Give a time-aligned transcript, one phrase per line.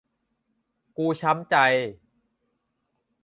[0.97, 1.55] กูช้ำใจ